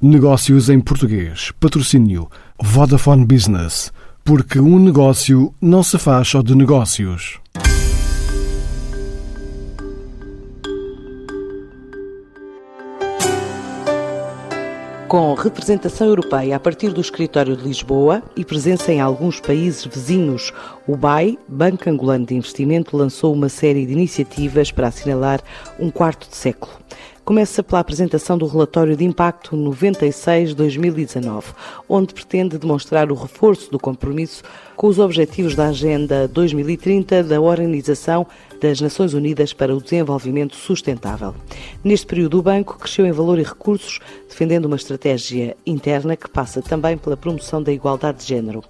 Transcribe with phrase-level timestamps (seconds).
[0.00, 1.50] Negócios em português.
[1.58, 2.30] Patrocínio
[2.62, 3.92] Vodafone Business.
[4.24, 7.40] Porque um negócio não se faz só de negócios.
[15.08, 20.52] Com representação europeia a partir do escritório de Lisboa e presença em alguns países vizinhos,
[20.86, 25.40] o BAI, Banco Angolano de Investimento, lançou uma série de iniciativas para assinalar
[25.76, 26.74] um quarto de século.
[27.28, 31.44] Começa pela apresentação do relatório de impacto 96-2019,
[31.86, 34.42] onde pretende demonstrar o reforço do compromisso
[34.74, 38.26] com os objetivos da Agenda 2030 da Organização
[38.58, 41.34] das Nações Unidas para o Desenvolvimento Sustentável.
[41.84, 46.62] Neste período, o banco cresceu em valor e recursos, defendendo uma estratégia interna que passa
[46.62, 48.64] também pela promoção da igualdade de género.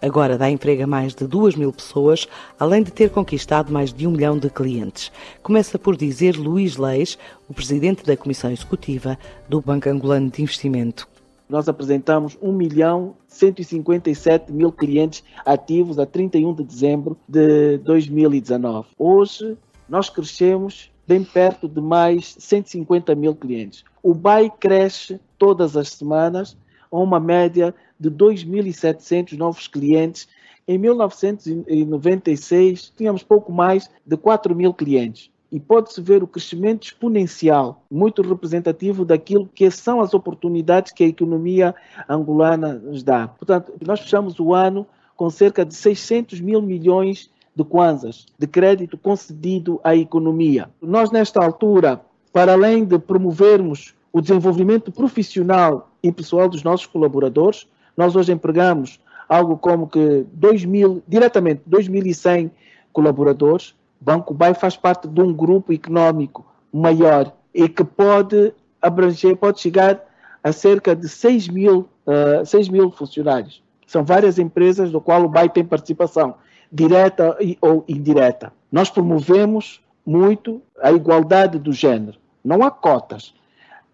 [0.00, 4.06] Agora dá emprego a mais de duas mil pessoas, além de ter conquistado mais de
[4.06, 5.10] um milhão de clientes.
[5.42, 11.08] Começa por dizer Luís Leis, o presidente da Comissão Executiva do Banco Angolano de Investimento.
[11.48, 18.88] Nós apresentamos 1 milhão 157 mil clientes ativos a 31 de dezembro de 2019.
[18.96, 19.56] Hoje,
[19.88, 23.82] nós crescemos bem perto de mais 150 mil clientes.
[24.00, 26.56] O BAI cresce todas as semanas
[26.90, 30.28] a uma média de 2.700 novos clientes.
[30.66, 35.30] Em 1996, tínhamos pouco mais de 4 mil clientes.
[35.50, 41.08] E pode-se ver o crescimento exponencial, muito representativo daquilo que são as oportunidades que a
[41.08, 41.74] economia
[42.06, 43.28] angolana nos dá.
[43.28, 48.96] Portanto, nós fechamos o ano com cerca de 600 mil milhões de kwanzas de crédito
[48.96, 50.70] concedido à economia.
[50.80, 52.00] Nós, nesta altura,
[52.32, 57.66] para além de promovermos o desenvolvimento profissional e pessoal dos nossos colaboradores,
[57.98, 62.48] nós hoje empregamos algo como que 2 mil, diretamente 2.100
[62.92, 63.74] colaboradores.
[64.00, 70.00] Banco Bay faz parte de um grupo econômico maior e que pode abranger, pode chegar
[70.44, 73.64] a cerca de 6 mil, uh, 6 mil funcionários.
[73.84, 76.36] São várias empresas do qual o BAI tem participação,
[76.70, 78.52] direta ou indireta.
[78.70, 82.16] Nós promovemos muito a igualdade do género.
[82.44, 83.34] Não há cotas.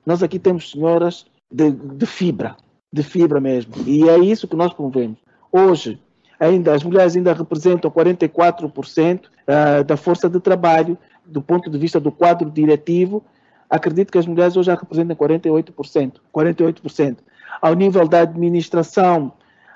[0.05, 2.55] Nós aqui temos senhoras de, de fibra
[2.95, 3.75] de fibra mesmo.
[3.89, 5.19] E é isso que nós promovemos.
[5.51, 6.01] Hoje,
[6.39, 10.97] ainda as mulheres ainda representam 44% uh, da força de trabalho
[11.27, 13.25] do ponto de vista do quadro diretivo.
[13.69, 16.13] Acredito que as mulheres hoje já representam 48%.
[16.33, 17.17] 48%.
[17.61, 19.33] Ao nível da administração,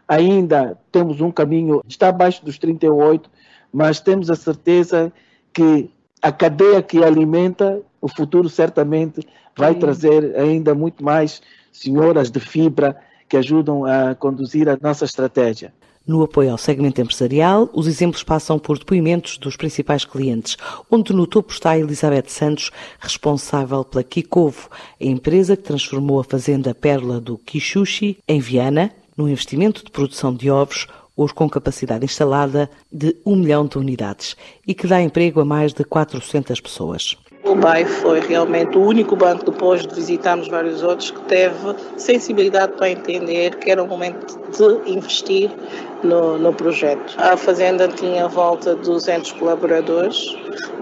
[0.07, 3.23] ainda temos um caminho, está abaixo dos 38%,
[3.73, 5.13] mas temos a certeza
[5.53, 5.91] que
[6.23, 9.81] a cadeia que alimenta o futuro certamente vai Sim.
[9.81, 11.43] trazer ainda muito mais
[11.73, 12.97] senhoras de fibra
[13.29, 15.73] que ajudam a conduzir a nossa estratégia.
[16.09, 20.57] No apoio ao segmento empresarial, os exemplos passam por depoimentos dos principais clientes,
[20.91, 26.25] onde no topo está a Elizabeth Santos, responsável pela Kikovo, a empresa que transformou a
[26.25, 32.07] fazenda Perla do Kishushi em Viana, num investimento de produção de ovos, hoje com capacidade
[32.07, 34.35] instalada de um milhão de unidades,
[34.67, 37.19] e que dá emprego a mais de 400 pessoas.
[37.49, 42.75] O BAE foi realmente o único banco, depois de visitarmos vários outros, que teve sensibilidade
[42.75, 45.51] para entender que era o momento de investir
[46.03, 47.15] no, no projeto.
[47.17, 50.37] A Fazenda tinha volta de 200 colaboradores.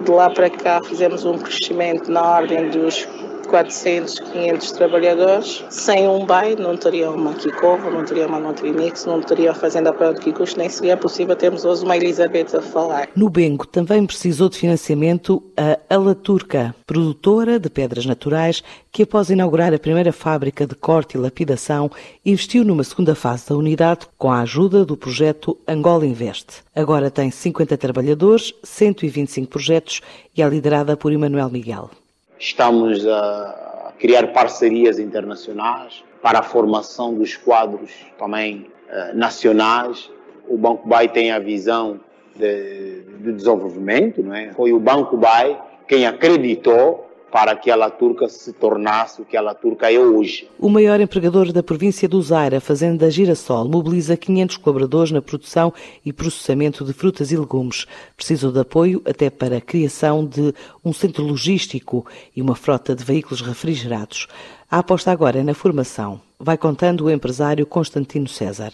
[0.05, 3.07] De lá para cá fizemos um crescimento na ordem dos
[3.47, 5.65] 400, 500 trabalhadores.
[5.71, 9.93] Sem um BAI não teria uma Kikovo, não teria uma Nutrimix, não teria a Fazenda
[9.93, 13.09] Praia de Kikush, nem seria possível termos hoje uma Elizabeth a falar.
[13.15, 16.56] No Bengo também precisou de financiamento a Alaturca,
[16.87, 18.63] produtora de pedras naturais,
[18.93, 21.91] que após inaugurar a primeira fábrica de corte e lapidação,
[22.25, 26.63] investiu numa segunda fase da unidade com a ajuda do projeto Angola Invest.
[26.75, 30.01] Agora tem 50 trabalhadores, 125 projetos
[30.37, 31.91] e é liderada por Emanuel Miguel.
[32.39, 40.11] Estamos a criar parcerias internacionais para a formação dos quadros também uh, nacionais.
[40.49, 42.01] O Banco BAI tem a visão
[42.35, 44.53] de, de desenvolvimento, não é?
[44.53, 49.55] Foi o Banco BAI quem acreditou para que a Turca se tornasse o que a
[49.55, 50.49] Turca é hoje.
[50.59, 55.71] O maior empregador da província do Zaire, a Fazenda Girassol, mobiliza 500 colaboradores na produção
[56.05, 57.87] e processamento de frutas e legumes.
[58.17, 60.55] Precisam de apoio até para a criação de
[60.85, 64.29] um centro logístico e uma frota de veículos refrigerados.
[64.71, 66.21] A aposta agora é na formação.
[66.39, 68.73] Vai contando o empresário Constantino César.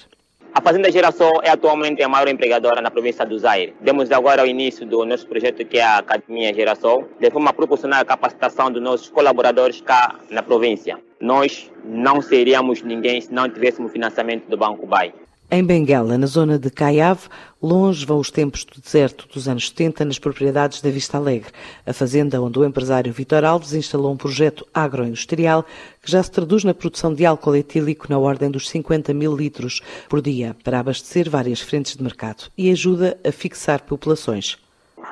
[0.55, 3.75] A Fazenda Geração é atualmente a maior empregadora na província do Zaire.
[3.81, 7.53] Demos agora o início do nosso projeto que é a Academia Geração, de forma a
[7.55, 10.99] proporcionar a capacitação dos nossos colaboradores cá na província.
[11.19, 15.15] Nós não seríamos ninguém se não tivéssemos financiamento do Banco BAI.
[15.55, 17.29] Em Benguela, na zona de Caiave,
[17.63, 21.51] longe vão os tempos do deserto dos anos 70 nas propriedades da Vista Alegre,
[21.85, 25.63] a fazenda onde o empresário Vitor Alves instalou um projeto agroindustrial
[26.01, 29.83] que já se traduz na produção de álcool etílico na ordem dos 50 mil litros
[30.09, 34.57] por dia, para abastecer várias frentes de mercado e ajuda a fixar populações.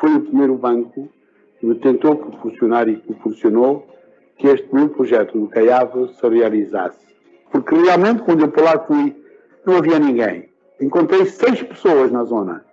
[0.01, 1.07] Foi o primeiro banco
[1.61, 3.87] que tentou proporcionar e proporcionou
[4.39, 6.99] que este meu projeto do Caiave se realizasse.
[7.53, 9.15] Porque realmente, quando eu por lá fui,
[9.67, 10.49] não havia ninguém.
[10.81, 12.65] Encontrei seis pessoas na zona.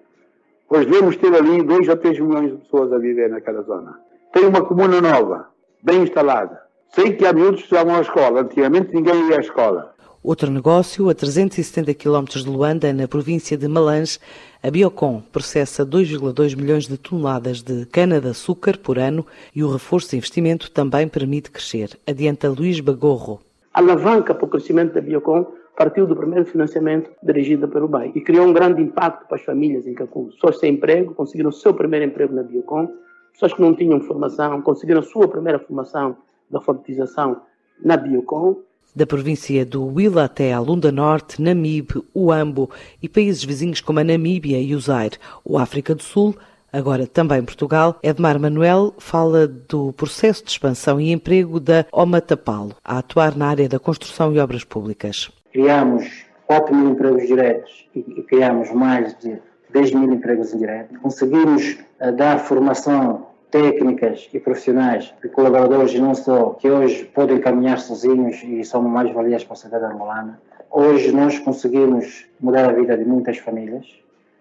[0.69, 3.99] Hoje devemos ter ali dois a três milhões de pessoas a viver naquela zona.
[4.33, 5.47] Tem uma comuna nova,
[5.83, 6.61] bem instalada.
[6.93, 8.41] Sei que há miúdos que estavam à escola.
[8.41, 9.93] Antigamente ninguém ia à escola.
[10.23, 14.19] Outro negócio, a 370 km de Luanda, na província de Malange,
[14.61, 19.25] a Biocon processa 2,2 milhões de toneladas de cana-de-açúcar por ano
[19.55, 21.97] e o reforço de investimento também permite crescer.
[22.05, 23.39] Adianta Luís Bagorro.
[23.73, 25.45] A alavanca para o crescimento da Biocon
[25.77, 29.85] partiu do primeiro financiamento dirigido pelo BAE e criou um grande impacto para as famílias
[29.85, 30.31] em Cancún.
[30.31, 32.89] Pessoas sem emprego conseguiram o seu primeiro emprego na Biocon,
[33.31, 36.17] pessoas que não tinham formação conseguiram sua primeira formação
[36.49, 37.41] da alfabetização
[37.79, 38.57] na Biocon.
[38.95, 44.03] Da província do Huila até a Lunda Norte, Namibe, Uambo e países vizinhos como a
[44.03, 46.35] Namíbia e o Zaire, ou África do Sul,
[46.73, 52.97] agora também Portugal, Edmar Manuel fala do processo de expansão e emprego da Omatapalo, a
[52.97, 58.23] atuar na área da construção e obras públicas criamos 4 mil empregos diretos e, e
[58.23, 60.95] criamos mais de 10 mil empregos indiretos.
[60.99, 67.79] Conseguimos uh, dar formação técnicas e profissionais de colaboradores não só que hoje podem caminhar
[67.79, 70.39] sozinhos e são mais valias para a sociedade angolana.
[70.69, 73.87] Hoje nós conseguimos mudar a vida de muitas famílias.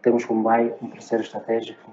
[0.02, 1.92] Temos como BAI um parceiro estratégico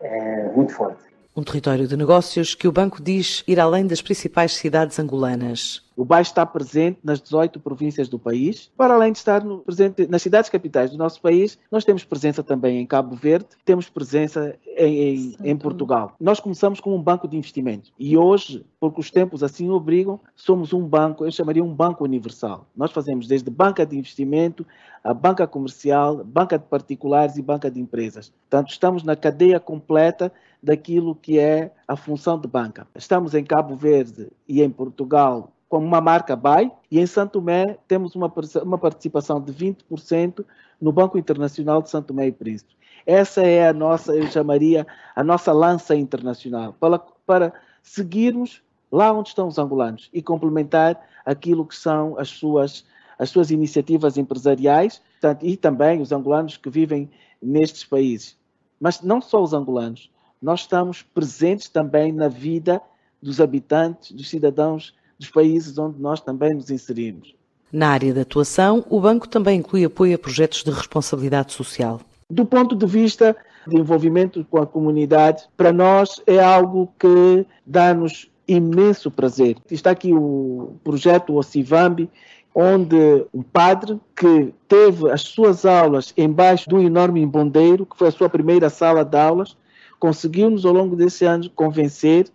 [0.00, 1.02] é, muito forte.
[1.36, 5.82] Um território de negócios que o banco diz ir além das principais cidades angolanas.
[6.00, 8.72] O BAE está presente nas 18 províncias do país.
[8.74, 12.42] Para além de estar no, presente nas cidades capitais do nosso país, nós temos presença
[12.42, 16.16] também em Cabo Verde, temos presença em, em, em Portugal.
[16.18, 20.72] Nós começamos como um banco de investimento e hoje, porque os tempos assim obrigam, somos
[20.72, 22.66] um banco, eu chamaria um banco universal.
[22.74, 24.66] Nós fazemos desde banca de investimento
[25.04, 28.32] a banca comercial, banca de particulares e banca de empresas.
[28.48, 30.32] Portanto, estamos na cadeia completa
[30.62, 32.86] daquilo que é a função de banca.
[32.94, 37.78] Estamos em Cabo Verde e em Portugal como uma marca BAI e em Santo Tomé
[37.86, 38.30] temos uma,
[38.64, 40.44] uma participação de 20%
[40.80, 42.74] no Banco Internacional de Santo Tomé e Príncipe.
[43.06, 44.84] Essa é a nossa, eu chamaria,
[45.14, 47.52] a nossa lança internacional, para, para
[47.84, 52.84] seguirmos lá onde estão os angolanos e complementar aquilo que são as suas,
[53.16, 55.00] as suas iniciativas empresariais
[55.40, 57.08] e também os angolanos que vivem
[57.40, 58.36] nestes países.
[58.80, 60.10] Mas não só os angolanos,
[60.42, 62.82] nós estamos presentes também na vida
[63.22, 67.34] dos habitantes, dos cidadãos dos países onde nós também nos inserimos.
[67.70, 72.00] Na área de atuação, o banco também inclui apoio a projetos de responsabilidade social.
[72.28, 73.36] Do ponto de vista
[73.68, 79.58] de envolvimento com a comunidade, para nós é algo que dá-nos imenso prazer.
[79.70, 82.10] Está aqui o projeto Ocivambi,
[82.54, 88.08] onde um padre que teve as suas aulas embaixo de um enorme embondeiro, que foi
[88.08, 89.56] a sua primeira sala de aulas,
[90.00, 92.26] conseguiu-nos ao longo desse ano convencer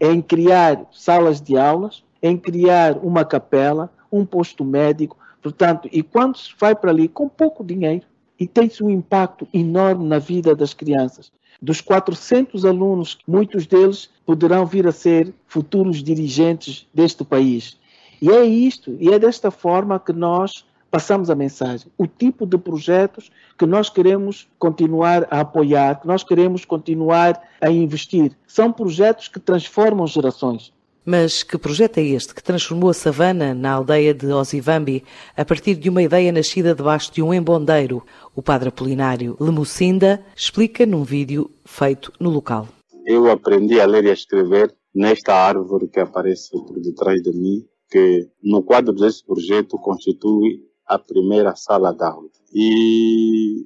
[0.00, 6.38] em criar salas de aulas, em criar uma capela, um posto médico, portanto, e quando
[6.38, 8.06] se vai para ali com pouco dinheiro,
[8.38, 11.32] e tem-se um impacto enorme na vida das crianças.
[11.60, 17.78] Dos 400 alunos, muitos deles poderão vir a ser futuros dirigentes deste país.
[18.20, 22.56] E é isto, e é desta forma que nós passamos a mensagem, o tipo de
[22.56, 28.32] projetos que nós queremos continuar a apoiar, que nós queremos continuar a investir.
[28.46, 30.72] São projetos que transformam gerações.
[31.08, 35.04] Mas que projeto é este que transformou a savana na aldeia de Osivambi
[35.36, 38.02] a partir de uma ideia nascida debaixo de um embondeiro?
[38.34, 42.66] O padre Apolinário Lemucinda explica num vídeo feito no local.
[43.04, 47.64] Eu aprendi a ler e a escrever nesta árvore que aparece por detrás de mim,
[47.88, 52.28] que no quadro desse projeto constitui a primeira sala de aula.
[52.52, 53.64] E,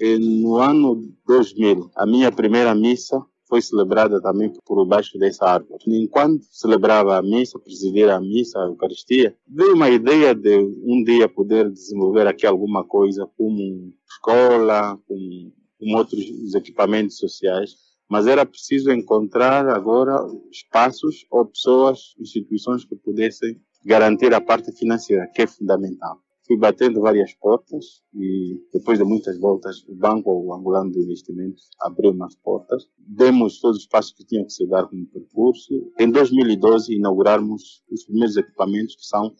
[0.00, 5.82] e no ano 2000, a minha primeira missa foi celebrada também por baixo dessa árvore.
[5.88, 11.28] Enquanto celebrava a missa, presidir a missa, a Eucaristia, veio uma ideia de um dia
[11.28, 17.74] poder desenvolver aqui alguma coisa, como escola, com, com outros equipamentos sociais,
[18.08, 20.16] mas era preciso encontrar agora
[20.50, 27.00] espaços ou pessoas, instituições que pudessem garantir a parte financeira, que é fundamental fui batendo
[27.00, 32.34] várias portas e depois de muitas voltas o Banco o Angolano de Investimentos abriu umas
[32.34, 32.88] portas.
[32.98, 35.72] Demos todos os passos que tinham que se dar como percurso.
[35.96, 39.32] Em 2012 inauguramos os primeiros equipamentos que são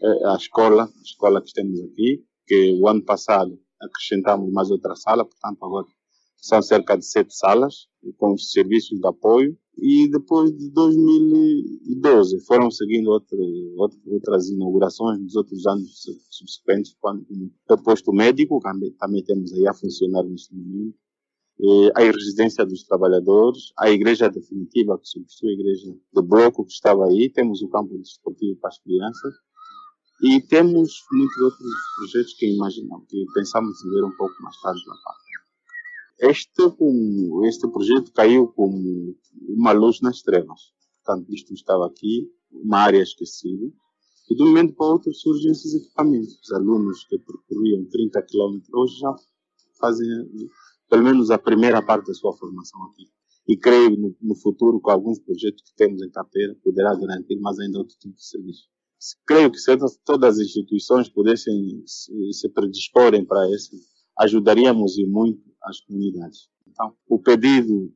[0.00, 4.94] eh, a escola, a escola que temos aqui, que o ano passado acrescentamos mais outra
[4.94, 5.86] sala, portanto agora
[6.36, 12.70] são cerca de sete salas com os serviços de apoio e depois de 2012 foram
[12.70, 13.36] seguindo outro,
[13.76, 17.26] outro, outras inaugurações nos outros anos subsequentes, quando
[17.68, 20.96] o posto médico também, temos aí a funcionar neste momento,
[21.94, 27.06] a residência dos trabalhadores, a igreja definitiva que substitui a igreja do bloco que estava
[27.06, 29.34] aí, temos o campo desportivo para as crianças
[30.22, 34.94] e temos muitos outros projetos que imaginamos, que pensamos ver um pouco mais tarde na
[35.04, 35.23] parte.
[36.18, 36.62] Este,
[37.48, 39.16] este projeto caiu como
[39.48, 40.72] uma luz nas trevas.
[41.04, 43.66] Portanto, isto estava aqui, uma área esquecida,
[44.30, 46.38] e de um momento para outro surgem esses equipamentos.
[46.42, 49.14] Os alunos que percorriam 30 km hoje já
[49.78, 50.08] fazem
[50.88, 53.04] pelo menos a primeira parte da sua formação aqui.
[53.46, 57.58] E creio no, no futuro, com alguns projetos que temos em carteira, poderá garantir mais
[57.58, 58.68] ainda outro tipo de serviço.
[59.26, 63.76] Creio que se todas as instituições pudessem se, se predisporem para isso,
[64.18, 66.48] ajudaríamos e muito as comunidades.
[66.68, 67.92] Então, o pedido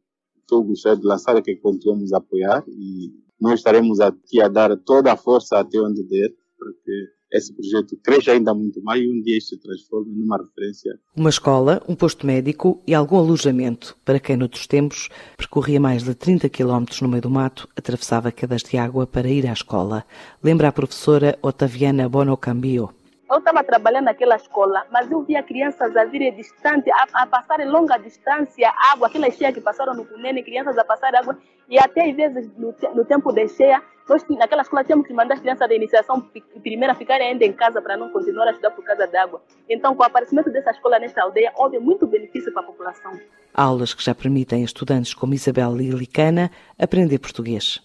[0.46, 4.48] que eu gostaria de lançar é que continuemos a apoiar e nós estaremos aqui a
[4.48, 9.06] dar toda a força até onde der, porque esse projeto cresça ainda muito mais e
[9.06, 10.98] um dia se transforme numa referência.
[11.14, 16.14] Uma escola, um posto médico e algum alojamento para quem noutros tempos percorria mais de
[16.14, 20.04] 30 quilómetros no meio do mato, atravessava quedas de água para ir à escola.
[20.42, 22.97] Lembra a professora Otaviana Bonocambio.
[23.30, 27.68] Eu estava trabalhando naquela escola, mas eu via crianças a virem distante, a, a passarem
[27.68, 31.36] longa distância, água, aquela cheia que passaram no Cunene, crianças a passar água,
[31.68, 35.34] e até às vezes no, no tempo de cheia, nós naquela escola tínhamos que mandar
[35.34, 36.22] as crianças da iniciação
[36.62, 39.42] primeira ficarem ainda em casa para não continuar a estudar por causa da água.
[39.68, 43.12] Então, com o aparecimento dessa escola nesta aldeia, houve muito benefício para a população.
[43.52, 47.78] Aulas que já permitem a estudantes como Isabel Lilicana aprender português.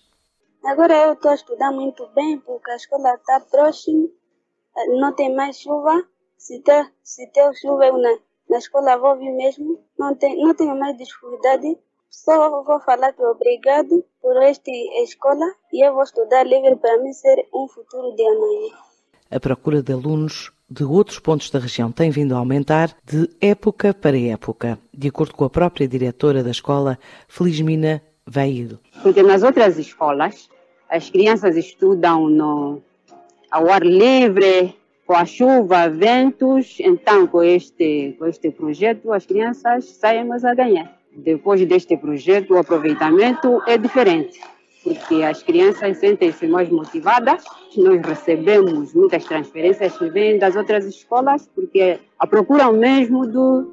[0.64, 4.08] Agora eu estou a estudar muito bem porque a escola está próxima
[5.00, 6.04] não tem mais chuva.
[6.38, 8.18] Se tem, se tem chuva, eu na,
[8.50, 9.80] na escola vou vir mesmo.
[9.98, 11.78] Não, tem, não tenho mais dificuldade.
[12.10, 14.72] Só vou falar que obrigado por esta
[15.04, 18.76] escola e eu vou estudar livre para mim ser um futuro de amanhã.
[19.32, 23.94] A procura de alunos de outros pontos da região tem vindo a aumentar de época
[23.94, 28.80] para época, de acordo com a própria diretora da escola, Felizmina Veil.
[29.02, 30.50] Porque nas outras escolas,
[30.90, 32.82] as crianças estudam no,
[33.54, 34.74] ao ar livre,
[35.06, 36.78] com a chuva, ventos.
[36.80, 40.92] Então, com este, com este projeto, as crianças saímos a ganhar.
[41.16, 44.42] Depois deste projeto, o aproveitamento é diferente,
[44.84, 47.44] porque as crianças sentem-se mais motivadas.
[47.78, 53.72] Nós recebemos muitas transferências que vêm das outras escolas, porque a procura mesmo do,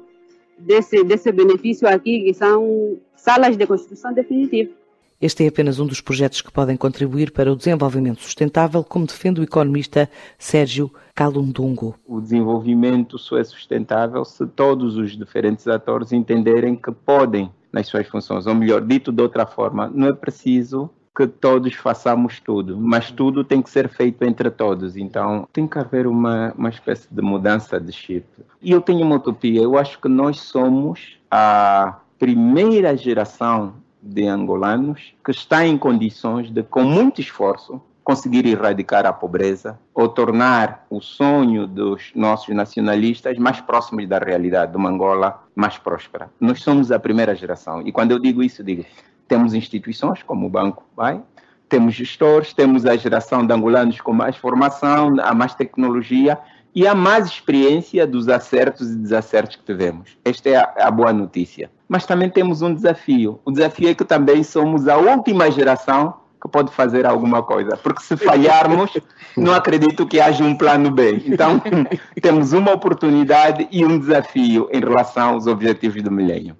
[0.59, 4.80] desse, desse benefício aqui, que são salas de construção definitiva.
[5.21, 9.39] Este é apenas um dos projetos que podem contribuir para o desenvolvimento sustentável, como defende
[9.39, 10.09] o economista
[10.39, 11.93] Sérgio Calundungo.
[12.07, 18.07] O desenvolvimento só é sustentável se todos os diferentes atores entenderem que podem nas suas
[18.07, 23.11] funções, ou melhor, dito de outra forma, não é preciso que todos façamos tudo, mas
[23.11, 24.97] tudo tem que ser feito entre todos.
[24.97, 28.25] Então tem que haver uma, uma espécie de mudança de chip.
[28.59, 35.13] E eu tenho uma utopia, eu acho que nós somos a primeira geração de angolanos
[35.23, 40.99] que está em condições de, com muito esforço, conseguir erradicar a pobreza ou tornar o
[40.99, 46.29] sonho dos nossos nacionalistas mais próximos da realidade de uma Angola mais próspera.
[46.39, 48.83] Nós somos a primeira geração e quando eu digo isso, digo,
[49.27, 51.21] temos instituições como o Banco Pai,
[51.69, 56.37] temos gestores, temos a geração de angolanos com mais formação, a mais tecnologia
[56.73, 60.17] e a mais experiência dos acertos e desacertos que tivemos.
[60.25, 61.69] Esta é a, a, boa notícia.
[61.91, 63.41] Mas também temos um desafio.
[63.43, 67.75] O desafio é que também somos a última geração que pode fazer alguma coisa.
[67.75, 68.97] Porque se falharmos,
[69.35, 71.21] não acredito que haja um plano B.
[71.25, 71.61] Então,
[72.21, 76.55] temos uma oportunidade e um desafio em relação aos objetivos do milênio.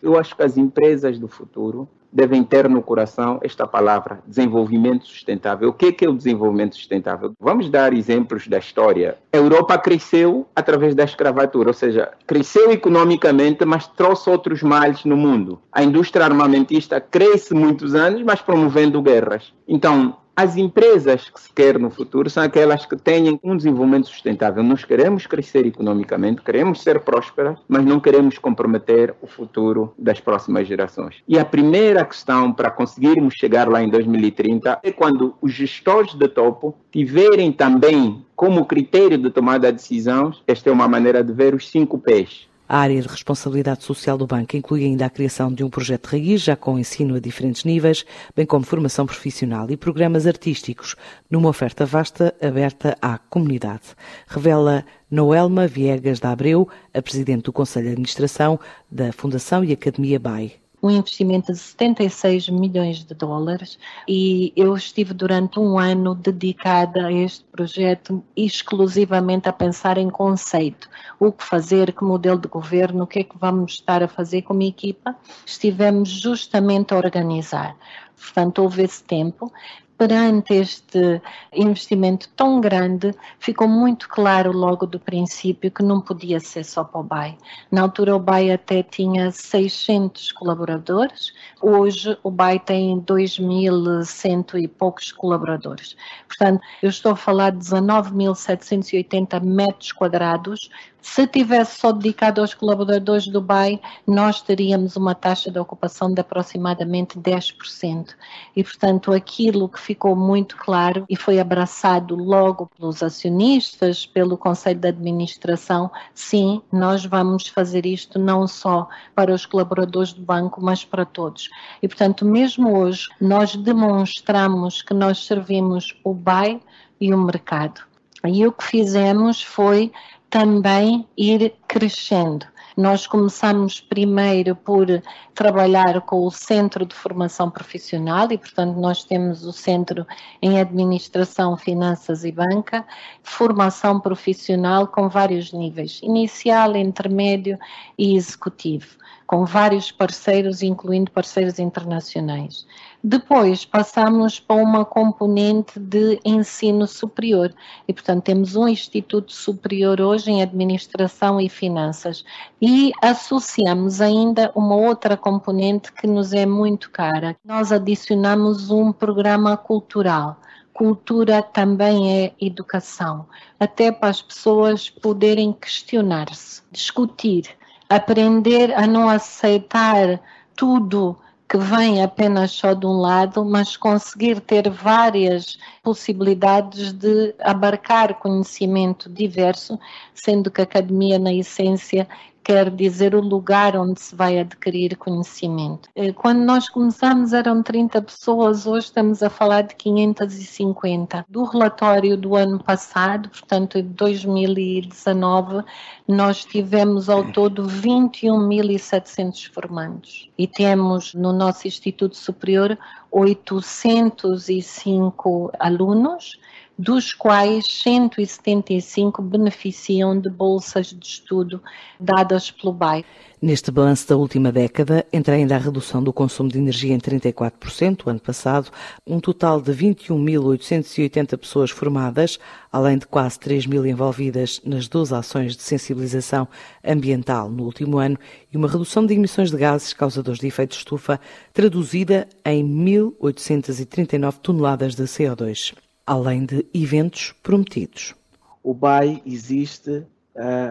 [0.00, 5.68] Eu acho que as empresas do futuro devem ter no coração esta palavra, desenvolvimento sustentável.
[5.68, 7.34] O que é, é o desenvolvimento sustentável?
[7.38, 9.18] Vamos dar exemplos da história.
[9.30, 15.16] A Europa cresceu através da escravatura, ou seja, cresceu economicamente, mas trouxe outros males no
[15.16, 15.60] mundo.
[15.70, 19.52] A indústria armamentista cresce muitos anos, mas promovendo guerras.
[19.68, 24.62] Então, as empresas que se quer no futuro são aquelas que tenham um desenvolvimento sustentável.
[24.62, 30.68] Nós queremos crescer economicamente, queremos ser prósperas, mas não queremos comprometer o futuro das próximas
[30.68, 31.22] gerações.
[31.26, 36.28] E a primeira questão para conseguirmos chegar lá em 2030 é quando os gestores de
[36.28, 41.54] topo tiverem também como critério de tomada de decisões, esta é uma maneira de ver
[41.54, 45.62] os cinco P's A área de responsabilidade social do banco inclui ainda a criação de
[45.62, 48.04] um projeto raiz, já com ensino a diferentes níveis,
[48.34, 50.96] bem como formação profissional e programas artísticos,
[51.30, 53.94] numa oferta vasta aberta à comunidade.
[54.26, 58.58] Revela Noelma Viegas da Abreu, a presidente do Conselho de Administração
[58.90, 65.14] da Fundação e Academia BAI um investimento de 76 milhões de dólares e eu estive
[65.14, 71.92] durante um ano dedicada a este projeto exclusivamente a pensar em conceito, o que fazer,
[71.92, 75.16] que modelo de governo, o que é que vamos estar a fazer como equipa.
[75.44, 77.76] Estivemos justamente a organizar.
[78.16, 79.52] Portanto, houve esse tempo
[79.98, 81.20] perante este
[81.52, 87.00] investimento tão grande, ficou muito claro logo do princípio que não podia ser só para
[87.00, 87.38] o BAE.
[87.70, 95.12] Na altura o BAE até tinha 600 colaboradores, hoje o BAE tem 2.100 e poucos
[95.12, 95.96] colaboradores.
[96.26, 100.70] Portanto, eu estou a falar de 19.780 metros quadrados
[101.06, 106.20] se tivesse só dedicado aos colaboradores do BAE, nós teríamos uma taxa de ocupação de
[106.20, 108.08] aproximadamente 10%.
[108.56, 114.80] E, portanto, aquilo que ficou muito claro e foi abraçado logo pelos acionistas, pelo Conselho
[114.80, 120.84] de Administração, sim, nós vamos fazer isto não só para os colaboradores do banco, mas
[120.84, 121.48] para todos.
[121.80, 126.60] E, portanto, mesmo hoje, nós demonstramos que nós servimos o BAE
[127.00, 127.80] e o mercado.
[128.24, 129.92] E o que fizemos foi
[130.30, 132.46] também ir crescendo.
[132.76, 134.86] Nós começamos primeiro por
[135.34, 140.06] trabalhar com o Centro de Formação Profissional e, portanto, nós temos o Centro
[140.42, 142.84] em Administração, Finanças e Banca,
[143.22, 147.58] formação profissional com vários níveis, inicial, intermédio
[147.96, 152.66] e executivo com vários parceiros, incluindo parceiros internacionais.
[153.02, 157.52] Depois passamos para uma componente de ensino superior
[157.86, 162.24] e, portanto, temos um Instituto Superior hoje em Administração e Finanças
[162.62, 167.36] e associamos ainda uma outra componente que nos é muito cara.
[167.44, 170.40] Nós adicionamos um programa cultural
[170.76, 173.26] cultura também é educação,
[173.58, 177.48] até para as pessoas poderem questionar-se, discutir,
[177.88, 180.20] aprender a não aceitar
[180.54, 181.16] tudo
[181.48, 189.08] que vem apenas só de um lado, mas conseguir ter várias possibilidades de abarcar conhecimento
[189.08, 189.78] diverso,
[190.12, 192.08] sendo que a academia, na essência,
[192.46, 195.88] quer dizer o lugar onde se vai adquirir conhecimento.
[195.96, 201.26] Eh, quando nós começamos eram 30 pessoas, hoje estamos a falar de 550.
[201.28, 205.64] Do relatório do ano passado, portanto de 2019,
[206.06, 212.78] nós tivemos ao todo 21.700 formandos e temos no nosso Instituto Superior
[213.10, 216.38] 805 alunos
[216.78, 221.62] dos quais 175 beneficiam de bolsas de estudo
[221.98, 223.04] dadas pelo BAE.
[223.40, 228.06] Neste balanço da última década, entra ainda a redução do consumo de energia em 34%,
[228.06, 228.70] o ano passado,
[229.06, 232.38] um total de 21.880 pessoas formadas,
[232.72, 236.48] além de quase 3 mil envolvidas nas 12 ações de sensibilização
[236.82, 238.18] ambiental no último ano
[238.52, 241.20] e uma redução de emissões de gases causadores de efeito estufa,
[241.52, 245.74] traduzida em 1.839 toneladas de CO2
[246.06, 248.14] além de eventos prometidos.
[248.62, 250.06] O BAI existe uh,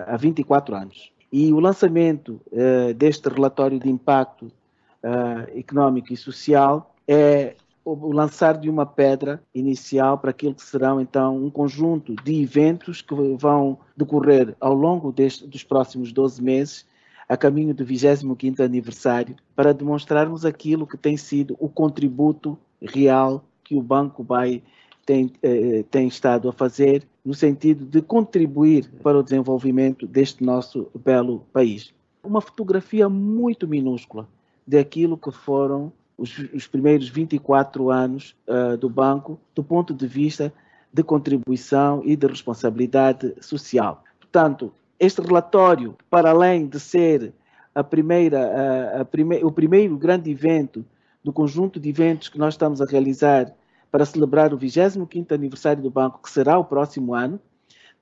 [0.07, 6.95] há 24 anos e o lançamento uh, deste relatório de impacto uh, económico e social
[7.07, 12.41] é o lançar de uma pedra inicial para aquilo que serão então um conjunto de
[12.41, 16.85] eventos que vão decorrer ao longo deste, dos próximos 12 meses
[17.29, 23.75] a caminho do 25º aniversário para demonstrarmos aquilo que tem sido o contributo real que
[23.75, 24.63] o banco vai
[25.05, 30.89] tem, eh, tem estado a fazer no sentido de contribuir para o desenvolvimento deste nosso
[31.03, 31.93] belo país.
[32.23, 34.27] Uma fotografia muito minúscula
[34.65, 40.51] daquilo que foram os, os primeiros 24 anos uh, do banco, do ponto de vista
[40.91, 44.03] de contribuição e de responsabilidade social.
[44.19, 47.33] Portanto, este relatório, para além de ser
[47.75, 50.85] a primeira, a, a prime, o primeiro grande evento
[51.23, 53.53] do conjunto de eventos que nós estamos a realizar
[53.95, 57.39] para celebrar o 25º aniversário do banco, que será o próximo ano.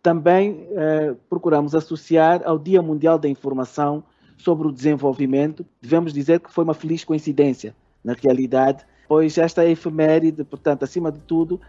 [0.01, 4.03] Também eh, procuramos associar ao Dia Mundial da Informação
[4.35, 5.63] sobre o Desenvolvimento.
[5.79, 11.19] Devemos dizer que foi uma feliz coincidência, na realidade, pois esta efeméride, portanto, acima de
[11.19, 11.61] tudo,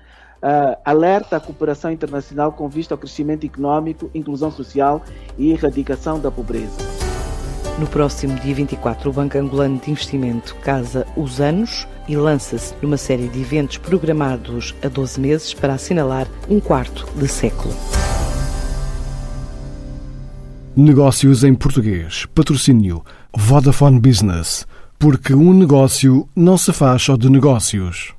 [0.42, 5.02] uh, alerta a cooperação internacional com vista ao crescimento econômico, inclusão social
[5.36, 6.78] e erradicação da pobreza.
[7.78, 12.96] No próximo dia 24, o Banco Angolano de Investimento casa os anos e lança-se numa
[12.96, 17.74] série de eventos programados a 12 meses para assinalar um quarto de século.
[20.76, 22.26] Negócios em português.
[22.34, 23.04] Patrocínio
[23.36, 24.66] Vodafone Business.
[24.98, 28.13] Porque um negócio não se faz só de negócios.